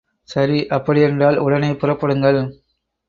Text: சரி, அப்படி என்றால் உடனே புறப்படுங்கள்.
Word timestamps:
சரி, 0.29 0.67
அப்படி 0.67 1.01
என்றால் 1.01 1.37
உடனே 1.37 1.71
புறப்படுங்கள். 1.73 2.41